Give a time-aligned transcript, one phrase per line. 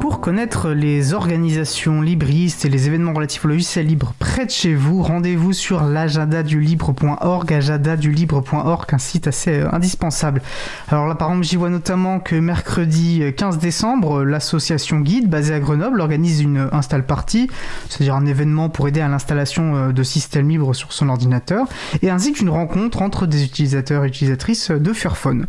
[0.00, 4.74] Pour connaître les organisations libristes et les événements relatifs au logiciel libre près de chez
[4.74, 10.40] vous, rendez-vous sur l'agendadulibre.org, agendadulibre.org, un site assez euh, indispensable.
[10.88, 15.52] Alors là, par exemple, j'y vois notamment que mercredi 15 euh, décembre, l'association Guide, basée
[15.52, 17.50] à Grenoble, organise une install party,
[17.90, 21.66] c'est-à-dire un événement pour aider à l'installation euh, de systèmes libres sur son ordinateur,
[22.00, 25.46] et ainsi qu'une rencontre entre des utilisateurs et utilisatrices de Fairphone.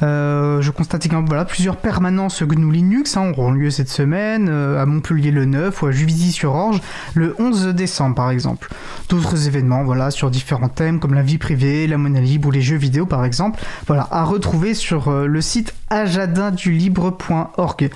[0.00, 4.86] je constate également voilà, plusieurs permanences GNU Linux hein, auront lieu cette semaine, euh, à
[4.86, 6.80] Montpellier le 9 ou à Juvisy-sur-Orge
[7.14, 8.68] le 11 décembre par exemple.
[9.08, 12.62] D'autres événements voilà, sur différents thèmes comme la vie privée, la monnaie libre ou les
[12.62, 17.90] jeux vidéo par exemple, voilà, à retrouver sur euh, le site ajadindulibre.org.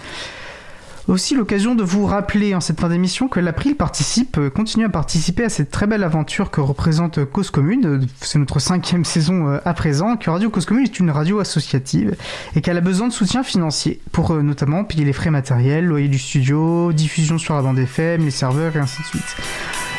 [1.09, 4.89] Aussi l'occasion de vous rappeler en cette fin d'émission que l'April participe, euh, continue à
[4.89, 7.87] participer à cette très belle aventure que représente Cause Commune.
[7.87, 11.41] Euh, c'est notre cinquième saison euh, à présent, que Radio Cause Commune est une radio
[11.41, 12.17] associative
[12.55, 16.19] et qu'elle a besoin de soutien financier pour notamment payer les frais matériels, loyer du
[16.19, 19.37] studio, diffusion sur la bande FM, les serveurs et ainsi de suite.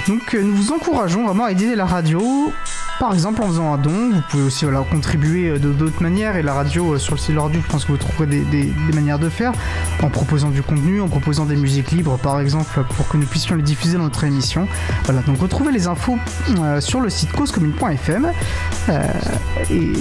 [0.08, 2.52] Donc nous vous encourageons vraiment à aider la radio
[3.00, 4.12] par exemple en faisant un don.
[4.12, 6.36] Vous pouvez aussi voilà, contribuer euh, de d'autres manières.
[6.36, 9.20] Et la radio, euh, sur le site radio, je pense que vous trouverez des, manières
[9.20, 9.52] de faire.
[10.02, 13.56] En proposant du contenu, en proposant des musiques libres, par exemple, pour que nous puissions
[13.56, 14.68] les diffuser dans notre émission.
[15.06, 16.18] Voilà, donc retrouvez les infos
[16.60, 18.32] euh, sur le site causecommune.fm.
[19.70, 19.94] et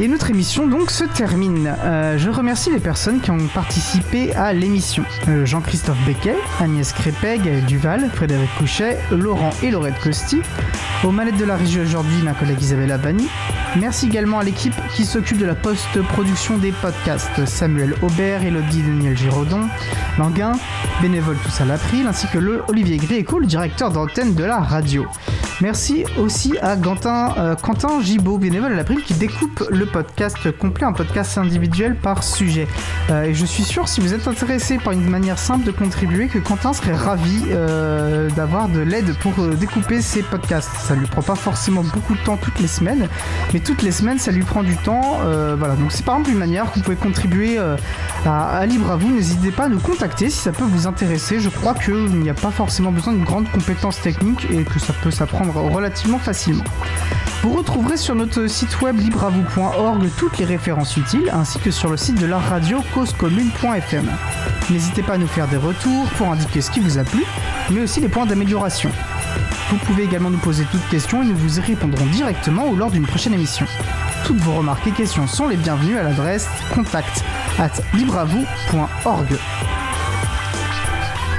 [0.00, 1.74] et notre émission donc se termine.
[1.84, 5.04] Euh, je remercie les personnes qui ont participé à l'émission.
[5.28, 10.40] Euh, Jean-Christophe Becquet, Agnès Crépeg, Duval, Frédéric Couchet, Laurent et Laurette Costi.
[11.04, 13.28] Aux manettes de la régie aujourd'hui, ma collègue Isabelle Abani.
[13.76, 17.44] Merci également à l'équipe qui s'occupe de la post-production des podcasts.
[17.46, 19.68] Samuel Aubert, Elodie Daniel Giraudon,
[20.18, 20.52] Languin,
[21.02, 25.06] bénévole tous à l'April, ainsi que le Olivier Gréco, le directeur d'antenne de la radio.
[25.60, 30.84] Merci aussi à Quentin, euh, Quentin Gibaud, bénévole à l'April, qui découpe le podcast complet,
[30.84, 32.68] un podcast individuel par sujet.
[33.10, 36.28] Euh, et je suis sûr, si vous êtes intéressé par une manière simple de contribuer,
[36.28, 40.70] que Quentin serait ravi euh, d'avoir de l'aide pour découper ses podcasts.
[40.78, 43.08] Ça lui prend pas forcément beaucoup de temps toutes les semaines,
[43.52, 45.18] mais toutes les semaines, ça lui prend du temps.
[45.58, 47.58] voilà, donc c'est par exemple une manière que vous pouvez contribuer
[48.26, 49.12] à, Libre à vous.
[49.12, 51.40] N'hésitez pas à nous contacter si ça peut vous intéresser.
[51.40, 54.92] Je crois qu'il n'y a pas forcément besoin d'une grande compétence technique et que ça
[55.02, 56.64] peut s'apprendre relativement facilement.
[57.42, 61.96] Vous retrouverez sur notre site web libravou.org toutes les références utiles ainsi que sur le
[61.96, 64.06] site de la radio causecommune.fm.
[64.70, 67.24] N'hésitez pas à nous faire des retours pour indiquer ce qui vous a plu,
[67.70, 68.90] mais aussi les points d'amélioration.
[69.70, 72.90] Vous pouvez également nous poser toutes questions et nous vous y répondrons directement ou lors
[72.90, 73.66] d'une prochaine émission.
[74.24, 77.22] Toutes vos remarques et questions sont les bienvenues à l'adresse contact
[77.58, 79.36] at libravou.org.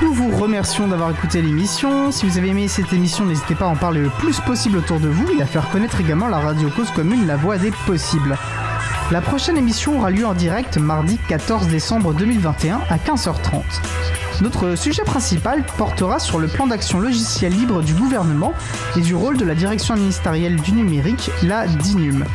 [0.04, 2.12] Nous vous remercions d'avoir écouté l'émission.
[2.12, 5.00] Si vous avez aimé cette émission, n'hésitez pas à en parler le plus possible autour
[5.00, 8.38] de vous et à faire connaître également la radio cause commune, la voix des possibles.
[9.12, 13.64] La prochaine émission aura lieu en direct mardi 14 décembre 2021 à 15h30.
[14.42, 18.54] Notre sujet principal portera sur le plan d'action logiciel libre du gouvernement
[18.96, 22.26] et du rôle de la direction ministérielle du numérique, la DINUM.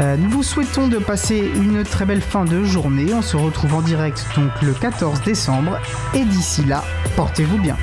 [0.00, 3.12] Euh, nous vous souhaitons de passer une très belle fin de journée.
[3.14, 5.78] On se retrouve en direct donc le 14 décembre.
[6.14, 6.84] Et d'ici là,
[7.16, 7.76] portez-vous bien.